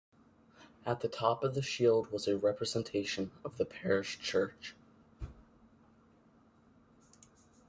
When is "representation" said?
2.35-3.29